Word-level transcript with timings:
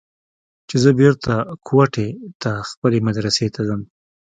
چې 0.69 0.75
زه 0.83 0.89
بېرته 0.99 1.33
کوټې 1.67 2.07
ته 2.41 2.51
خپلې 2.69 2.97
مدرسې 3.07 3.47
ته 3.55 3.61
ځم. 3.67 3.81